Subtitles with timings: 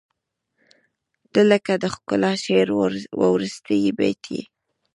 [1.31, 2.67] •ته لکه د ښکلي شعر
[3.21, 4.43] وروستی بیت یې.